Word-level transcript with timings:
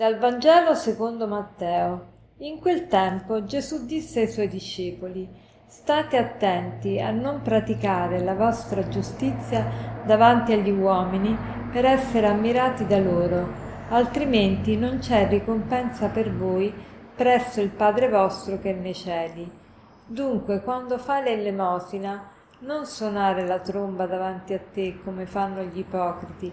Dal 0.00 0.16
Vangelo 0.16 0.74
secondo 0.74 1.26
Matteo. 1.26 2.06
In 2.38 2.58
quel 2.58 2.88
tempo 2.88 3.44
Gesù 3.44 3.84
disse 3.84 4.20
ai 4.20 4.28
suoi 4.28 4.48
discepoli, 4.48 5.28
State 5.66 6.16
attenti 6.16 6.98
a 6.98 7.10
non 7.10 7.42
praticare 7.42 8.22
la 8.22 8.32
vostra 8.32 8.88
giustizia 8.88 10.02
davanti 10.06 10.54
agli 10.54 10.70
uomini 10.70 11.36
per 11.70 11.84
essere 11.84 12.28
ammirati 12.28 12.86
da 12.86 12.98
loro, 12.98 13.46
altrimenti 13.90 14.74
non 14.78 15.00
c'è 15.00 15.28
ricompensa 15.28 16.08
per 16.08 16.34
voi 16.34 16.72
presso 17.14 17.60
il 17.60 17.68
Padre 17.68 18.08
vostro 18.08 18.58
che 18.58 18.70
è 18.70 18.72
nei 18.72 18.94
cieli. 18.94 19.52
Dunque, 20.06 20.62
quando 20.62 20.96
fai 20.96 21.24
l'elemosina, 21.24 22.26
non 22.60 22.86
suonare 22.86 23.46
la 23.46 23.58
tromba 23.58 24.06
davanti 24.06 24.54
a 24.54 24.60
te 24.60 24.98
come 25.04 25.26
fanno 25.26 25.60
gli 25.60 25.80
ipocriti, 25.80 26.50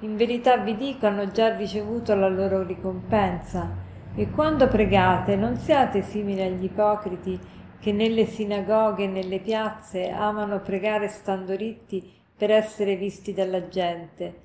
in 0.00 0.16
verità 0.16 0.56
vi 0.56 0.76
dico 0.76 1.06
hanno 1.06 1.30
già 1.30 1.56
ricevuto 1.56 2.14
la 2.14 2.28
loro 2.28 2.62
ricompensa. 2.62 3.82
E 4.16 4.30
quando 4.30 4.68
pregate 4.68 5.36
non 5.36 5.56
siate 5.56 6.02
simili 6.02 6.42
agli 6.42 6.64
ipocriti 6.64 7.38
che 7.80 7.92
nelle 7.92 8.26
sinagoghe 8.26 9.04
e 9.04 9.08
nelle 9.08 9.40
piazze 9.40 10.08
amano 10.10 10.60
pregare 10.60 11.08
stando 11.08 11.54
ritti 11.54 12.12
per 12.36 12.50
essere 12.50 12.96
visti 12.96 13.32
dalla 13.32 13.68
gente. 13.68 14.42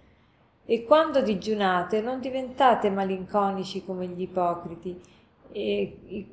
E 0.66 0.84
quando 0.84 1.22
digiunate 1.22 2.02
non 2.02 2.20
diventate 2.20 2.90
malinconici 2.90 3.84
come 3.84 4.08
gli 4.08 4.22
ipocriti, 4.22 5.00
e, 5.52 6.28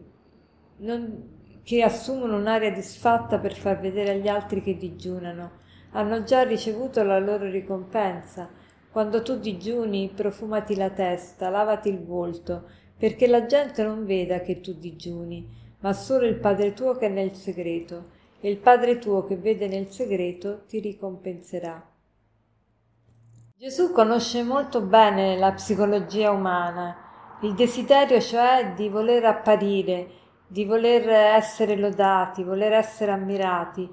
non, 0.78 1.60
che 1.62 1.82
assumono 1.82 2.36
un'aria 2.36 2.70
disfatta 2.70 3.38
per 3.38 3.54
far 3.54 3.80
vedere 3.80 4.12
agli 4.12 4.28
altri 4.28 4.62
che 4.62 4.76
digiunano. 4.76 5.64
Hanno 5.92 6.22
già 6.22 6.42
ricevuto 6.42 7.02
la 7.02 7.18
loro 7.18 7.48
ricompensa 7.48 8.48
quando 8.96 9.20
tu 9.20 9.38
digiuni, 9.38 10.10
profumati 10.16 10.74
la 10.74 10.88
testa, 10.88 11.50
lavati 11.50 11.90
il 11.90 12.02
volto, 12.02 12.62
perché 12.96 13.26
la 13.26 13.44
gente 13.44 13.82
non 13.82 14.06
veda 14.06 14.40
che 14.40 14.62
tu 14.62 14.72
digiuni, 14.72 15.46
ma 15.80 15.92
solo 15.92 16.24
il 16.24 16.36
Padre 16.36 16.72
tuo 16.72 16.96
che 16.96 17.04
è 17.04 17.10
nel 17.10 17.34
segreto, 17.34 18.04
e 18.40 18.48
il 18.48 18.56
Padre 18.56 18.98
tuo 18.98 19.22
che 19.24 19.36
vede 19.36 19.68
nel 19.68 19.90
segreto 19.90 20.62
ti 20.66 20.80
ricompenserà. 20.80 21.86
Gesù 23.58 23.92
conosce 23.92 24.42
molto 24.42 24.80
bene 24.80 25.36
la 25.36 25.52
psicologia 25.52 26.30
umana, 26.30 26.96
il 27.42 27.52
desiderio 27.52 28.18
cioè 28.18 28.72
di 28.74 28.88
voler 28.88 29.26
apparire, 29.26 30.08
di 30.46 30.64
voler 30.64 31.06
essere 31.06 31.76
lodati, 31.76 32.42
voler 32.42 32.72
essere 32.72 33.12
ammirati, 33.12 33.86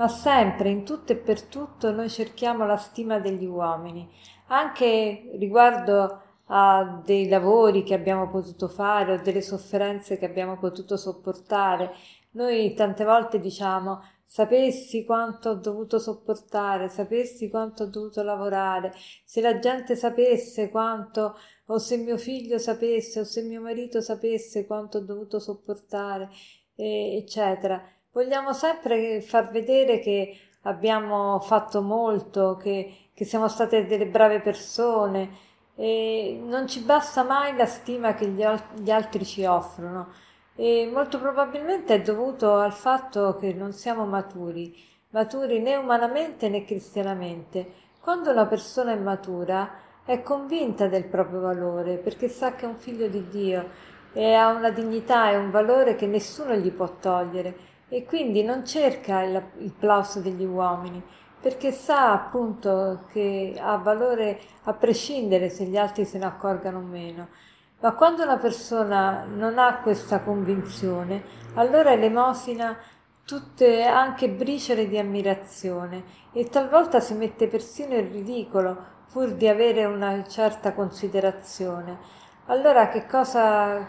ma 0.00 0.08
sempre, 0.08 0.70
in 0.70 0.84
tutto 0.84 1.12
e 1.12 1.16
per 1.16 1.42
tutto, 1.42 1.92
noi 1.92 2.08
cerchiamo 2.08 2.64
la 2.64 2.78
stima 2.78 3.18
degli 3.18 3.44
uomini, 3.44 4.08
anche 4.52 5.30
riguardo 5.34 6.22
a 6.46 7.02
dei 7.04 7.28
lavori 7.28 7.84
che 7.84 7.94
abbiamo 7.94 8.28
potuto 8.28 8.66
fare 8.66 9.12
o 9.12 9.20
delle 9.22 9.42
sofferenze 9.42 10.18
che 10.18 10.26
abbiamo 10.26 10.58
potuto 10.58 10.96
sopportare. 10.96 11.92
Noi 12.32 12.74
tante 12.74 13.04
volte 13.04 13.38
diciamo 13.38 14.02
sapessi 14.24 15.04
quanto 15.04 15.50
ho 15.50 15.54
dovuto 15.54 15.98
sopportare, 15.98 16.88
sapessi 16.88 17.48
quanto 17.48 17.84
ho 17.84 17.86
dovuto 17.86 18.22
lavorare, 18.22 18.92
se 19.24 19.40
la 19.40 19.58
gente 19.58 19.96
sapesse 19.96 20.70
quanto, 20.70 21.36
o 21.66 21.78
se 21.78 21.96
mio 21.96 22.16
figlio 22.16 22.58
sapesse, 22.58 23.20
o 23.20 23.24
se 23.24 23.42
mio 23.42 23.60
marito 23.60 24.00
sapesse 24.00 24.66
quanto 24.66 24.98
ho 24.98 25.00
dovuto 25.00 25.38
sopportare, 25.38 26.28
eccetera. 26.74 27.82
Vogliamo 28.12 28.52
sempre 28.52 29.20
far 29.20 29.50
vedere 29.50 29.98
che 29.98 30.36
abbiamo 30.62 31.40
fatto 31.40 31.82
molto, 31.82 32.56
che 32.56 33.09
che 33.20 33.26
siamo 33.26 33.48
state 33.48 33.84
delle 33.84 34.06
brave 34.06 34.40
persone 34.40 35.28
e 35.74 36.40
non 36.42 36.66
ci 36.66 36.80
basta 36.80 37.22
mai 37.22 37.54
la 37.54 37.66
stima 37.66 38.14
che 38.14 38.26
gli, 38.28 38.42
gli 38.78 38.90
altri 38.90 39.26
ci 39.26 39.44
offrono 39.44 40.08
e 40.56 40.88
molto 40.90 41.20
probabilmente 41.20 41.96
è 41.96 42.00
dovuto 42.00 42.54
al 42.54 42.72
fatto 42.72 43.36
che 43.36 43.52
non 43.52 43.74
siamo 43.74 44.06
maturi, 44.06 44.74
maturi 45.10 45.60
né 45.60 45.76
umanamente 45.76 46.48
né 46.48 46.64
cristianamente. 46.64 47.70
Quando 48.00 48.30
una 48.30 48.46
persona 48.46 48.92
è 48.92 48.96
matura 48.96 49.70
è 50.06 50.22
convinta 50.22 50.86
del 50.86 51.04
proprio 51.04 51.40
valore 51.40 51.98
perché 51.98 52.26
sa 52.30 52.54
che 52.54 52.64
è 52.64 52.68
un 52.68 52.78
figlio 52.78 53.06
di 53.08 53.28
Dio 53.28 53.68
e 54.14 54.32
ha 54.32 54.48
una 54.48 54.70
dignità 54.70 55.30
e 55.30 55.36
un 55.36 55.50
valore 55.50 55.94
che 55.94 56.06
nessuno 56.06 56.54
gli 56.54 56.70
può 56.70 56.96
togliere 56.98 57.54
e 57.90 58.02
quindi 58.06 58.42
non 58.42 58.64
cerca 58.64 59.20
il, 59.20 59.42
il 59.58 59.74
plauso 59.78 60.20
degli 60.20 60.46
uomini 60.46 61.02
perché 61.40 61.72
sa 61.72 62.12
appunto 62.12 63.04
che 63.10 63.58
ha 63.58 63.76
valore 63.76 64.40
a 64.64 64.74
prescindere 64.74 65.48
se 65.48 65.64
gli 65.64 65.76
altri 65.76 66.04
se 66.04 66.18
ne 66.18 66.26
accorgano 66.26 66.78
o 66.78 66.82
meno. 66.82 67.28
Ma 67.80 67.92
quando 67.92 68.22
una 68.22 68.36
persona 68.36 69.24
non 69.24 69.58
ha 69.58 69.78
questa 69.78 70.20
convinzione, 70.20 71.22
allora 71.54 71.92
elemosina 71.92 72.76
tutte 73.24 73.84
anche 73.84 74.28
briciole 74.28 74.86
di 74.86 74.98
ammirazione 74.98 76.02
e 76.32 76.48
talvolta 76.48 77.00
si 77.00 77.14
mette 77.14 77.46
persino 77.46 77.94
in 77.94 78.10
ridicolo 78.10 78.98
pur 79.10 79.32
di 79.32 79.48
avere 79.48 79.84
una 79.84 80.26
certa 80.26 80.74
considerazione. 80.74 81.98
Allora 82.46 82.88
che 82.88 83.06
cosa, 83.06 83.88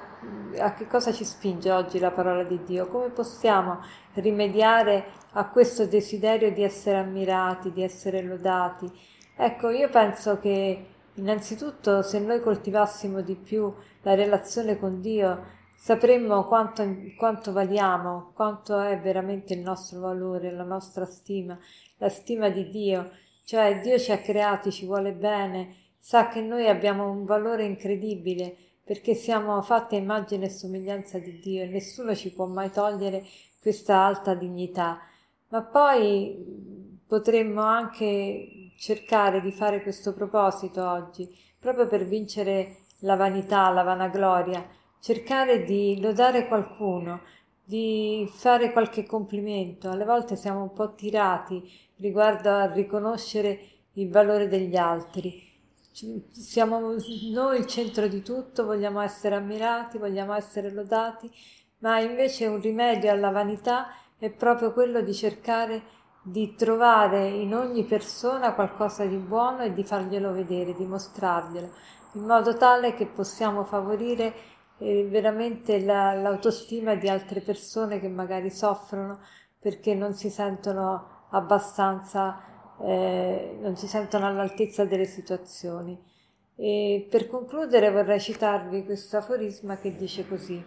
a 0.57 0.73
che 0.73 0.85
cosa 0.85 1.11
ci 1.11 1.25
spinge 1.25 1.71
oggi 1.71 1.99
la 1.99 2.11
parola 2.11 2.43
di 2.43 2.61
Dio? 2.63 2.87
Come 2.87 3.09
possiamo 3.09 3.79
rimediare 4.13 5.05
a 5.33 5.47
questo 5.49 5.85
desiderio 5.85 6.51
di 6.51 6.63
essere 6.63 6.97
ammirati, 6.97 7.71
di 7.71 7.83
essere 7.83 8.21
lodati? 8.21 8.91
Ecco, 9.35 9.69
io 9.69 9.89
penso 9.89 10.37
che 10.37 10.85
innanzitutto 11.15 12.01
se 12.01 12.19
noi 12.19 12.39
coltivassimo 12.41 13.21
di 13.21 13.35
più 13.35 13.73
la 14.01 14.13
relazione 14.13 14.77
con 14.77 15.01
Dio, 15.01 15.59
sapremmo 15.75 16.45
quanto, 16.45 16.83
quanto 17.17 17.51
valiamo, 17.51 18.31
quanto 18.35 18.79
è 18.79 18.99
veramente 18.99 19.53
il 19.55 19.61
nostro 19.61 20.01
valore, 20.01 20.51
la 20.51 20.63
nostra 20.63 21.05
stima, 21.05 21.57
la 21.97 22.09
stima 22.09 22.49
di 22.49 22.69
Dio. 22.69 23.09
Cioè 23.43 23.79
Dio 23.79 23.97
ci 23.97 24.11
ha 24.11 24.19
creati, 24.19 24.71
ci 24.71 24.85
vuole 24.85 25.13
bene, 25.13 25.75
sa 25.97 26.27
che 26.27 26.41
noi 26.41 26.67
abbiamo 26.67 27.09
un 27.09 27.25
valore 27.25 27.63
incredibile 27.63 28.55
perché 28.91 29.15
siamo 29.15 29.61
fatti 29.61 29.95
a 29.95 29.99
immagine 29.99 30.47
e 30.47 30.49
somiglianza 30.49 31.17
di 31.17 31.39
Dio 31.39 31.63
e 31.63 31.67
nessuno 31.67 32.13
ci 32.13 32.33
può 32.33 32.45
mai 32.45 32.71
togliere 32.71 33.23
questa 33.61 34.03
alta 34.03 34.33
dignità. 34.33 34.99
Ma 35.47 35.61
poi 35.61 36.99
potremmo 37.07 37.61
anche 37.61 38.73
cercare 38.75 39.39
di 39.39 39.53
fare 39.53 39.81
questo 39.81 40.13
proposito 40.13 40.85
oggi, 40.85 41.33
proprio 41.57 41.87
per 41.87 42.03
vincere 42.03 42.79
la 42.99 43.15
vanità, 43.15 43.69
la 43.69 43.83
vanagloria, 43.83 44.67
cercare 44.99 45.63
di 45.63 46.01
lodare 46.01 46.49
qualcuno, 46.49 47.21
di 47.63 48.29
fare 48.29 48.73
qualche 48.73 49.05
complimento. 49.05 49.89
Alle 49.89 50.03
volte 50.03 50.35
siamo 50.35 50.63
un 50.63 50.73
po' 50.73 50.95
tirati 50.95 51.63
riguardo 51.95 52.49
a 52.49 52.69
riconoscere 52.69 53.57
il 53.93 54.09
valore 54.09 54.49
degli 54.49 54.75
altri 54.75 55.50
siamo 55.91 56.79
noi 56.79 57.59
il 57.59 57.65
centro 57.65 58.07
di 58.07 58.21
tutto, 58.21 58.65
vogliamo 58.65 59.01
essere 59.01 59.35
ammirati, 59.35 59.97
vogliamo 59.97 60.33
essere 60.33 60.71
lodati, 60.71 61.29
ma 61.79 61.99
invece 61.99 62.47
un 62.47 62.61
rimedio 62.61 63.11
alla 63.11 63.31
vanità 63.31 63.93
è 64.17 64.29
proprio 64.29 64.71
quello 64.71 65.01
di 65.01 65.13
cercare 65.13 65.99
di 66.23 66.53
trovare 66.55 67.27
in 67.27 67.55
ogni 67.55 67.83
persona 67.83 68.53
qualcosa 68.53 69.05
di 69.05 69.17
buono 69.17 69.63
e 69.63 69.73
di 69.73 69.83
farglielo 69.83 70.31
vedere, 70.31 70.73
di 70.73 70.85
mostrarglielo, 70.85 71.69
in 72.13 72.23
modo 72.23 72.55
tale 72.55 72.93
che 72.93 73.07
possiamo 73.07 73.63
favorire 73.63 74.33
eh, 74.77 75.07
veramente 75.09 75.83
la, 75.83 76.13
l'autostima 76.13 76.95
di 76.95 77.09
altre 77.09 77.41
persone 77.41 77.99
che 77.99 78.07
magari 78.07 78.51
soffrono 78.51 79.19
perché 79.59 79.95
non 79.95 80.13
si 80.13 80.29
sentono 80.29 81.25
abbastanza 81.31 82.50
eh, 82.83 83.57
non 83.59 83.75
si 83.75 83.87
sentono 83.87 84.27
all'altezza 84.27 84.85
delle 84.85 85.05
situazioni. 85.05 85.99
E 86.55 87.07
per 87.09 87.27
concludere 87.27 87.91
vorrei 87.91 88.19
citarvi 88.19 88.85
questo 88.85 89.17
aforisma 89.17 89.77
che 89.77 89.95
dice 89.95 90.27
così: 90.27 90.63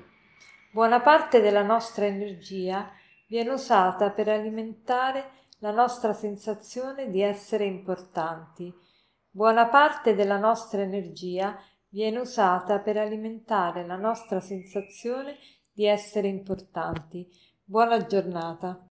Buona 0.73 1.01
parte 1.01 1.41
della 1.41 1.63
nostra 1.63 2.07
energia 2.07 2.91
viene 3.29 3.51
usata 3.51 4.11
per 4.11 4.29
alimentare 4.29 5.31
la 5.59 5.71
nostra 5.71 6.13
sensazione 6.13 7.11
di 7.11 7.21
essere 7.21 7.65
importanti. 7.65 8.73
Buona 9.31 9.67
parte 9.67 10.15
della 10.15 10.39
nostra 10.39 10.83
energia 10.83 11.57
viene 11.89 12.19
usata 12.19 12.81
per 12.81 12.97
alimentare 12.97 13.87
la 13.87 13.97
nostra 13.97 14.41
sensazione 14.41 15.37
di 15.73 15.87
essere 15.87 16.29
importanti. 16.29 17.29
Buona 17.65 18.05
giornata. 18.07 18.85